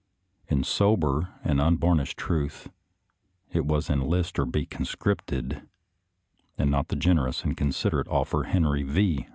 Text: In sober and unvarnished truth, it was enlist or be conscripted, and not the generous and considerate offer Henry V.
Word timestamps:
In 0.47 0.63
sober 0.63 1.29
and 1.43 1.61
unvarnished 1.61 2.17
truth, 2.17 2.69
it 3.51 3.67
was 3.67 3.87
enlist 3.87 4.39
or 4.39 4.47
be 4.47 4.65
conscripted, 4.65 5.61
and 6.57 6.71
not 6.71 6.87
the 6.87 6.95
generous 6.95 7.43
and 7.43 7.55
considerate 7.55 8.07
offer 8.07 8.45
Henry 8.45 8.81
V. 8.81 9.27